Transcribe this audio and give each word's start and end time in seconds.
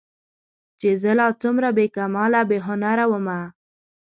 چې 0.79 0.89
زه 1.01 1.11
لا 1.19 1.27
څومره 1.41 1.67
بې 1.77 1.85
کماله 1.95 2.41
بې 2.49 2.57
هنره 2.67 3.05
ومه 3.11 3.39